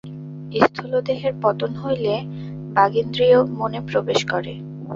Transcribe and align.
স্থূলদেহের 0.61 1.33
পতন 1.41 1.71
হইলে 1.75 2.13
বাগিন্দ্রিয় 2.75 3.37
মনে 3.59 3.79
প্রবেশ 3.89 4.19
করে। 4.25 4.53